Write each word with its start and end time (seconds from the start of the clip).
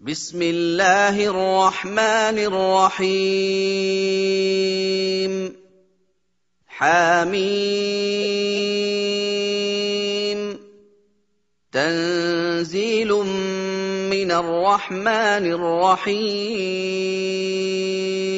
بسم 0.00 0.42
الله 0.42 1.26
الرحمن 1.26 2.38
الرحيم. 2.38 3.12
حميم. 6.68 7.38
تنزيل 11.72 13.12
من 14.10 14.30
الرحمن 14.30 15.52
الرحيم. 15.52 18.37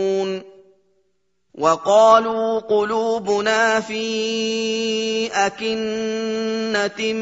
وقالوا 1.55 2.59
قلوبنا 2.59 3.79
في 3.79 5.27
أكنة 5.33 7.13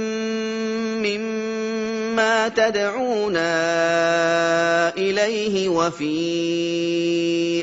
مما 1.01 2.47
تدعونا 2.47 3.49
إليه 4.97 5.69
وفي 5.69 6.15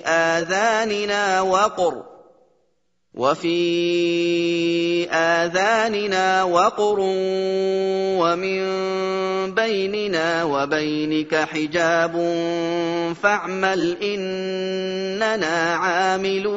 آذاننا 0.06 1.40
وقر 1.40 2.15
وفي 3.16 5.08
آذاننا 5.10 6.42
وقر 6.44 6.96
ومن 8.20 8.60
بيننا 9.54 10.44
وبينك 10.44 11.34
حجاب 11.34 12.12
فاعمل 13.22 13.96
إننا 14.02 15.74
عاملون. 15.74 16.56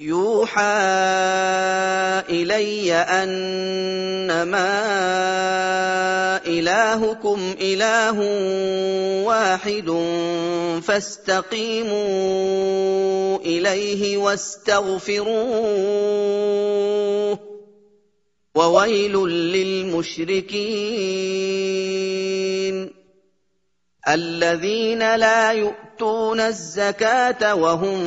يوحى 0.00 0.62
إلي 2.30 2.92
أنما 2.92 4.70
إلهكم 6.46 7.54
إله 7.60 8.18
واحد 9.24 9.90
فاستقيموا 10.82 11.98
إليه 13.38 14.16
واستغفروه 14.16 15.30
وويل 18.54 19.16
للمشركين 19.28 20.60
الذين 24.08 25.16
لا 25.16 25.52
يؤتون 25.52 26.40
الزكاة 26.40 27.54
وهم 27.54 28.00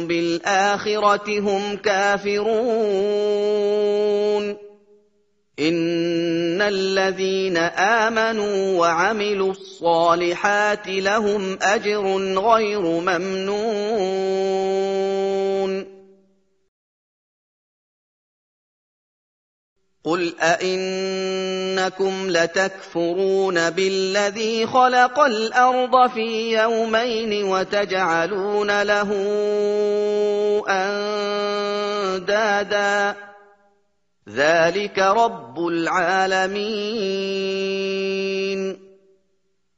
بالآخرة 0.00 1.40
هم 1.40 1.76
كافرون. 1.76 2.52
إن 5.58 6.62
الذين 6.62 7.56
آمنوا 7.56 8.78
وعملوا 8.78 9.50
الصالحات 9.50 10.88
لهم 10.88 11.58
أجر 11.62 12.16
غير 12.38 12.80
ممنون. 12.80 14.21
قل 20.04 20.34
ائنكم 20.40 22.30
لتكفرون 22.30 23.70
بالذي 23.70 24.66
خلق 24.66 25.20
الأرض 25.20 26.10
في 26.10 26.58
يومين 26.58 27.44
وتجعلون 27.44 28.82
له 28.82 29.12
اندادا 32.18 33.14
ذلك 34.28 34.98
رب 34.98 35.66
العالمين 35.66 37.22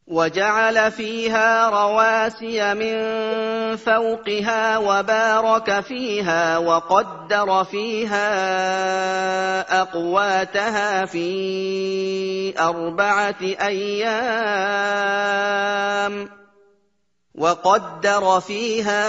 وجعل 0.06 0.92
فيها 0.92 1.70
رواسي 1.70 2.74
من 2.74 2.94
فوقها 3.76 4.78
وبارك 4.78 5.80
فيها 5.80 6.58
وقدر 6.58 7.64
فيها 7.64 8.30
أقواتها 9.80 11.04
في 11.04 12.54
أربعة 12.58 13.42
أيام. 13.42 14.04
وقدر 17.34 18.40
فيها 18.40 19.02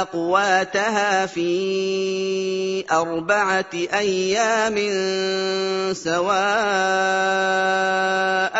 أقواتها 0.00 1.26
في 1.26 2.84
أربعة 2.92 3.70
أيام 3.74 4.76
سواء 5.92 6.32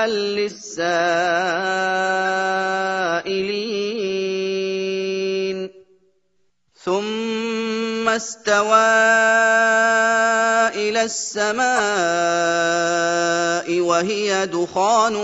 للسائلين. 0.06 0.92
ثم 6.84 7.31
استوى 8.16 8.92
إلى 10.74 11.02
السماء 11.02 11.62
وهي 13.80 14.46
دخان 14.46 15.16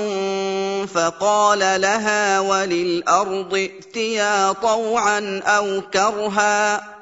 فقال 0.95 1.59
لها 1.59 2.41
وللأرض 2.41 3.55
ائتيا 3.55 4.53
طوعا 4.53 5.43
أو 5.47 5.81
كرها 5.93 6.99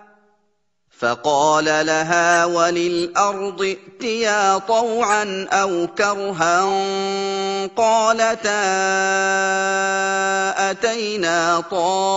فقال 0.99 1.65
لها 1.65 2.45
وللأرض 2.45 3.63
ائتيا 3.63 4.59
طوعا 4.59 5.47
أو 5.53 5.87
كرها 5.99 6.65
قالتا 7.77 8.63
أتينا 10.71 11.61
طائعين 11.71 12.17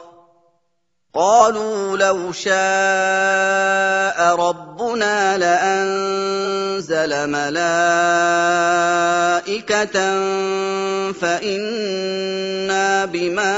قالوا 1.13 1.97
لو 1.97 2.31
شاء 2.31 2.55
ربنا 4.35 5.37
لأنزل 5.37 7.27
ملائكة 7.27 7.51
فإنا 11.11 13.05
بما 13.05 13.57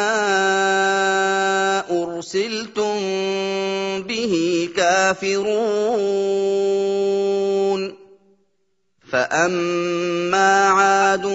أرسلتم 1.91 2.99
به 4.01 4.69
كافرون. 4.77 5.93
فأما 9.11 10.69
عاد 10.69 11.25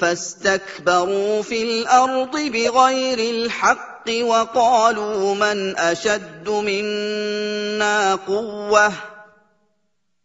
فاستكبروا 0.00 1.42
في 1.42 1.62
الأرض 1.62 2.36
بغير 2.36 3.18
الحق 3.18 3.93
وقالوا 4.08 5.34
من 5.34 5.76
أشد 5.76 6.48
منا 6.48 8.14
قوة 8.14 8.92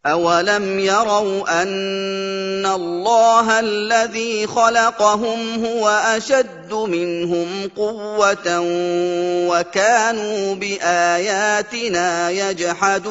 أولم 0.06 0.78
يروا 0.78 1.62
أن 1.62 2.66
الله 2.66 3.60
الذي 3.60 4.46
خلقهم 4.46 5.64
هو 5.64 5.88
أشد 5.88 6.72
منهم 6.72 7.70
قوة 7.76 8.60
وكانوا 9.50 10.54
بآياتنا 10.54 12.30
يجحدون 12.30 13.10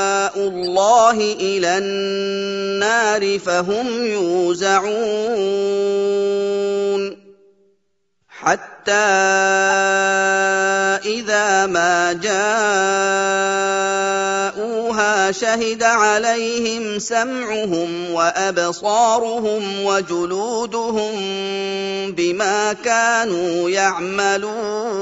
الله 0.35 1.17
إلى 1.39 1.77
النار 1.77 3.39
فهم 3.39 4.05
يوزعون 4.05 4.91
حتى 8.41 8.91
اذا 11.05 11.65
ما 11.65 12.13
جاءوها 12.13 12.41
شهد 15.31 15.83
عليهم 15.83 16.99
سمعهم 16.99 18.11
وابصارهم 18.11 19.85
وجلودهم 19.85 21.11
بما 22.11 22.73
كانوا 22.73 23.69
يعملون 23.69 25.01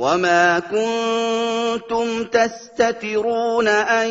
وما 0.00 0.60
كنتم 0.60 2.24
تستترون 2.24 3.68
ان 3.68 4.08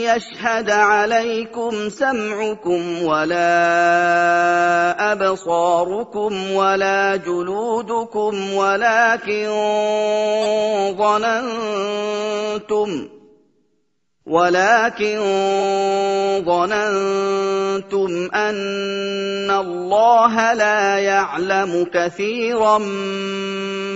يشهد 0.00 0.70
عليكم 0.70 1.88
سمعكم 1.88 3.02
ولا 3.02 3.52
ابصاركم 5.12 6.52
ولا 6.52 7.16
جلودكم 7.16 8.54
ولكن 8.54 9.48
ظننتم 10.98 13.08
ولكن 14.30 15.18
ظننتم 16.46 18.28
أن 18.34 19.50
الله 19.50 20.52
لا 20.52 20.98
يعلم 20.98 21.86
كثيرا 21.94 22.78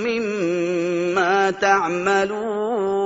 مما 0.02 1.50
تعملون 1.50 3.03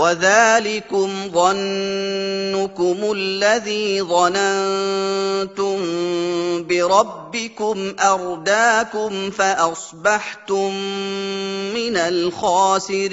وذلكم 0.00 1.08
ظنكم 1.32 3.12
الذي 3.16 4.02
ظننتم 4.02 5.78
بربكم 6.66 7.94
أرداكم 8.00 9.30
فأصبحتم 9.30 10.74
من 11.74 11.96
الخاسرين. 11.96 13.10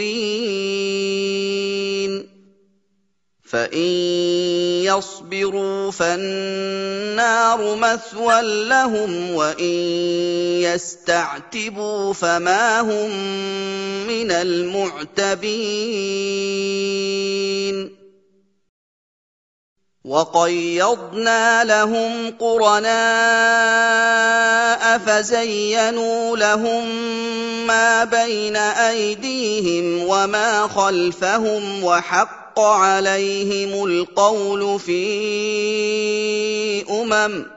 فان 3.47 3.79
يصبروا 4.83 5.91
فالنار 5.91 7.75
مثوى 7.75 8.41
لهم 8.67 9.31
وان 9.31 9.63
يستعتبوا 10.61 12.13
فما 12.13 12.81
هم 12.81 13.09
من 14.07 14.31
المعتبين 14.31 15.57
وقيضنا 20.07 21.63
لهم 21.63 22.33
قرناء 22.39 22.87
فزينوا 24.97 26.37
لهم 26.37 26.87
ما 27.67 28.03
بين 28.03 28.55
أيديهم 28.55 30.07
وما 30.07 30.67
خلفهم 30.67 31.83
وحق 31.83 32.59
عليهم 32.59 33.85
القول 33.85 34.79
في 34.79 35.01
أمم 36.89 37.56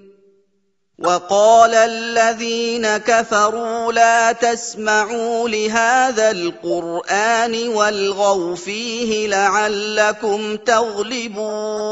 وقال 1.03 1.75
الذين 1.75 2.97
كفروا 2.97 3.93
لا 3.93 4.31
تسمعوا 4.31 5.49
لهذا 5.49 6.31
القرآن 6.31 7.67
والغوا 7.67 8.55
فيه 8.55 9.27
لعلكم 9.27 10.57
تغلبون. 10.57 11.91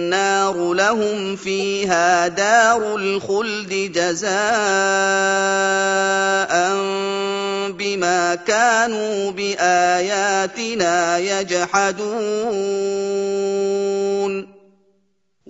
لهم 0.91 1.35
فيها 1.35 2.27
دار 2.27 2.95
الخلد 2.95 3.91
جزاء 3.95 4.31
بما 7.71 8.35
كانوا 8.35 9.31
بآياتنا 9.31 11.17
يجحدون. 11.17 12.51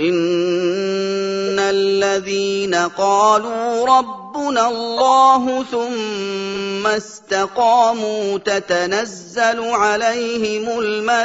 ان 0.00 1.58
الذين 1.58 2.74
قالوا 2.74 3.86
ربنا 3.98 4.68
الله 4.68 5.64
ثم 5.64 6.86
استقاموا 6.86 8.38
تتنزل 8.38 9.60
عليهم 9.60 10.80
الملائكه 10.80 11.18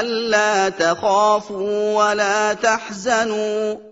الا 0.00 0.68
تخافوا 0.68 2.04
ولا 2.04 2.52
تحزنوا 2.52 3.91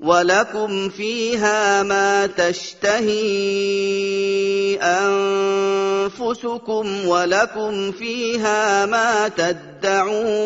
ولكم 0.00 0.88
فيها 0.88 1.82
ما 1.82 2.26
تشتهي 2.26 3.20
انفسكم 6.10 6.86
ولكم 7.06 7.92
فيها 7.92 8.86
ما 8.86 9.28
تدعون 9.28 10.40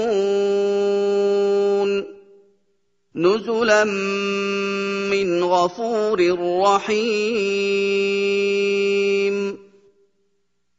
نزلا 3.14 3.84
من 5.14 5.44
غفور 5.44 6.38
رحيم 6.62 7.94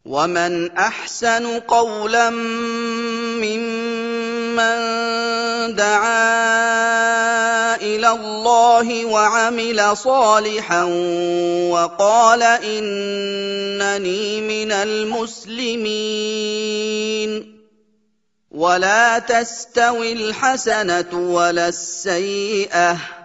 ومن 0.05 0.71
احسن 0.71 1.59
قولا 1.59 2.29
ممن 3.39 4.75
دعا 5.75 7.54
إلى 7.85 8.09
الله 8.09 9.05
وعمل 9.05 9.97
صالحا 9.97 10.83
وقال 11.69 12.43
إنني 12.43 14.41
من 14.41 14.71
المسلمين. 14.71 16.05
ولا 18.51 19.19
تستوي 19.19 20.13
الحسنة 20.13 21.13
ولا 21.13 21.67
السيئة. 21.67 23.24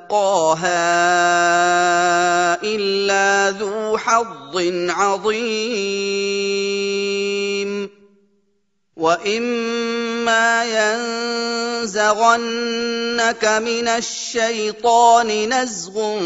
يلقاها 0.11 0.63
إلا 2.63 3.49
ذو 3.59 3.97
حظ 3.97 4.57
عظيم. 4.89 5.71
وإما 8.97 10.63
ينزغنك 11.81 13.45
من 13.45 13.87
الشيطان 13.87 15.53
نزغ 15.53 16.19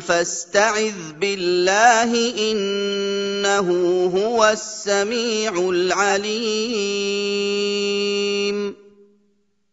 فاستعذ 0.00 1.12
بالله 1.20 2.12
إنه 2.50 3.68
هو 4.16 4.44
السميع 4.44 5.52
العليم. 5.58 6.40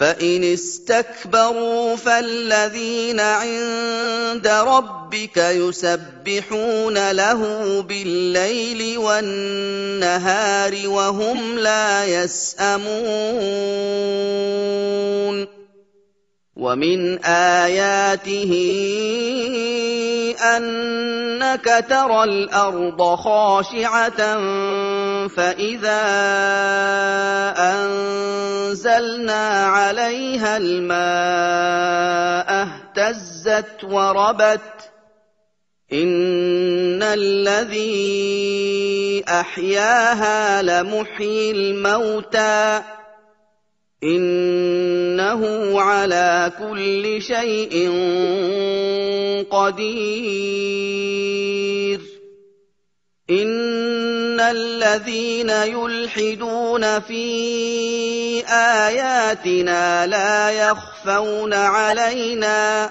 فان 0.00 0.44
استكبروا 0.44 1.96
فالذين 1.96 3.20
عند 3.20 4.46
ربك 4.46 5.36
يسبحون 5.36 7.10
له 7.10 7.80
بالليل 7.82 8.98
والنهار 8.98 10.88
وهم 10.88 11.58
لا 11.58 12.04
يسامون 12.04 12.90
ومن 16.60 17.24
آياته 17.24 18.52
أنك 20.56 21.84
ترى 21.88 22.24
الأرض 22.24 23.14
خاشعة 23.14 24.20
فإذا 25.28 26.02
أنزلنا 27.56 29.64
عليها 29.64 30.56
الماء 30.56 32.48
اهتزت 32.68 33.84
وربت 33.84 34.60
إن 35.92 37.02
الذي 37.02 38.00
أحياها 39.28 40.62
لمحيي 40.62 41.50
الموتى 41.50 42.82
إنه 44.04 45.80
على 45.80 46.52
كل 46.58 47.22
شيء 47.22 47.90
قدير. 49.50 51.00
إن 53.30 54.40
الذين 54.40 55.50
يلحدون 55.50 57.00
في 57.00 57.24
آياتنا 58.46 60.06
لا 60.06 60.50
يخفون 60.50 61.54
علينا 61.54 62.90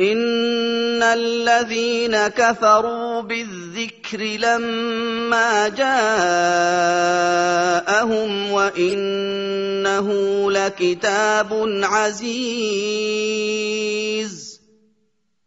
إن 0.00 1.02
الذين 1.02 2.28
كفروا 2.28 3.20
بالذكر 3.20 4.20
لما 4.20 5.68
جاءهم 5.68 5.92
وإنه 8.52 10.08
لكتاب 10.52 11.80
عزيز 11.82 12.86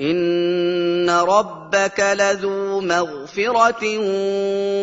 ان 0.00 1.10
ربك 1.10 2.00
لذو 2.00 2.80
مغفره 2.80 3.98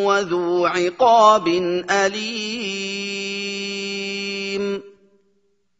وذو 0.05 0.65
عقاب 0.65 1.47
اليم 1.91 3.35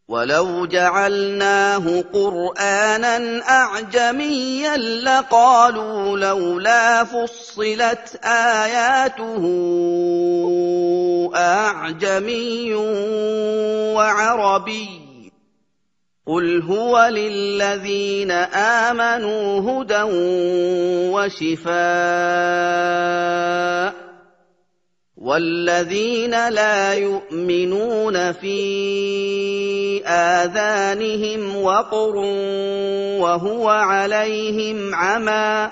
ولو 0.07 0.65
جعلناه 0.65 2.03
قرانا 2.13 3.41
اعجميا 3.49 4.77
لقالوا 4.77 6.17
لولا 6.17 7.03
فصلت 7.03 8.19
اياته 8.23 9.43
اعجمي 11.35 12.73
وعربي 13.93 15.04
قل 16.27 16.61
هو 16.61 17.09
للذين 17.11 18.31
امنوا 18.91 19.61
هدى 19.61 20.01
وشفاء 21.13 21.75
والذين 25.17 26.49
لا 26.49 26.93
يؤمنون 26.93 28.31
في 28.31 28.57
اذانهم 30.05 31.55
وقر 31.63 32.15
وهو 33.21 33.69
عليهم 33.69 34.95
عمى 34.95 35.71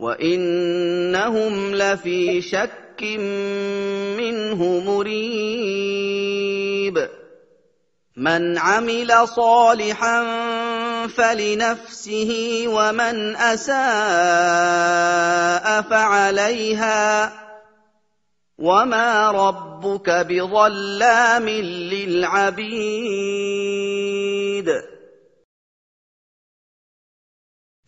وانهم 0.00 1.74
لفي 1.74 2.42
شك 2.42 3.02
منه 4.16 4.80
مريب 4.80 6.30
من 8.16 8.58
عمل 8.58 9.28
صالحا 9.28 10.26
فلنفسه 11.06 12.64
ومن 12.68 13.36
اساء 13.36 13.72
فعليها 15.82 17.32
وما 18.58 19.30
ربك 19.30 20.10
بظلام 20.10 21.48
للعبيد 21.48 23.00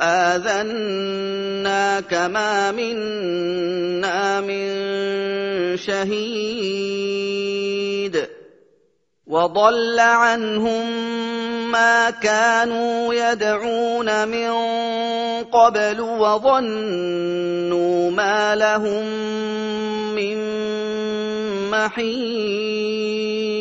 آذناك 0.00 0.54
ما 2.14 2.72
منا 2.72 4.40
من 4.40 4.70
شهيد 5.76 7.40
وضل 9.26 10.00
عنهم 10.00 11.10
ما 11.70 12.10
كانوا 12.10 13.14
يدعون 13.14 14.28
من 14.28 14.50
قبل 15.44 16.00
وظنوا 16.00 17.30
ما 18.10 18.56
لهم 18.56 19.04
من 20.14 20.36
محيص 21.70 23.59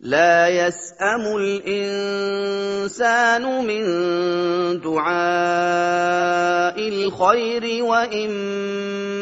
لا 0.00 0.48
يسأم 0.48 1.36
الإنسان 1.36 2.86
من 3.66 3.84
دعاء 4.80 5.08
الخير 6.78 7.84
وإن 7.84 8.30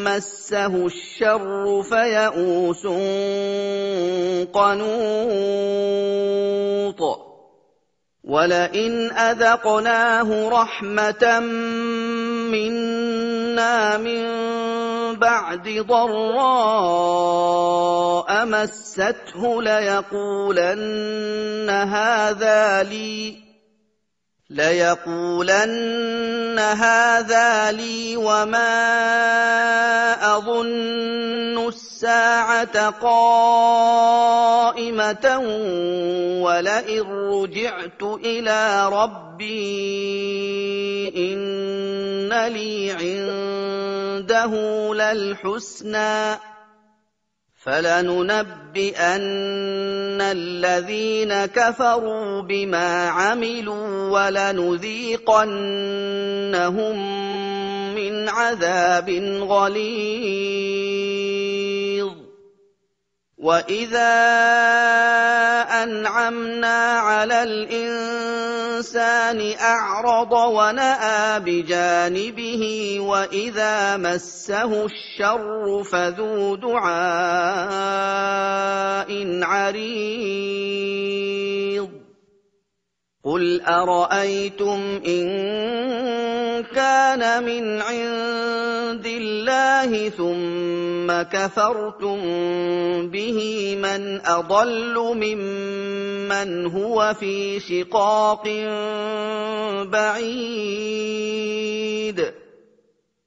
مسه 0.03 0.85
الشر 0.85 1.83
فيئوس 1.83 2.85
قنوط. 4.53 5.97
ولئن 8.23 9.11
أذقناه 9.11 10.49
رحمة 10.49 11.39
منا 12.51 13.97
من 13.97 14.25
بعد 15.19 15.85
ضراء 15.87 17.27
مسته 18.45 19.61
ليقولن 19.61 21.69
هذا 21.69 22.83
لي 22.83 23.47
ليقولن 24.49 26.59
هذا 26.59 27.71
لي 27.71 28.17
وما 28.17 28.67
أظن 30.37 31.67
الساعة 31.67 32.89
قائمة 32.89 33.97
ولئن 36.41 37.01
رجعت 37.11 38.03
إلى 38.03 38.89
ربي 38.89 39.47
إن 41.17 42.47
لي 42.47 42.91
عنده 44.17 44.53
للحسنى 44.93 46.39
فلننبئن 47.63 48.97
الذين 50.21 51.45
كفروا 51.45 52.41
بما 52.41 53.09
عملوا 53.09 54.09
ولنذيقنهم 54.09 55.37
من 57.95 58.29
عذاب 58.29 59.09
غليظ. 59.49 61.46
واذا 63.37 64.17
انعمنا 65.83 66.97
على 66.97 67.43
الانسان 67.43 68.89
اعرض 69.61 70.31
وناى 70.31 71.39
بجانبه 71.39 72.97
واذا 72.99 73.97
مسه 73.97 74.85
الشر 74.85 75.83
فذو 75.83 76.55
دعاء 76.55 76.87
عريض 79.43 81.07
قل 83.23 83.61
ارايتم 83.61 85.01
ان 85.07 86.26
كان 86.61 87.43
من 87.43 87.81
عند 87.81 89.05
الله 89.05 90.09
ثم 90.09 91.21
كفرتم 91.21 92.19
به 93.09 93.39
من 93.81 94.21
أضل 94.25 94.95
ممن 95.15 96.65
هو 96.65 97.15
في 97.19 97.59
شقاق 97.59 98.43
بعيد. 99.91 101.37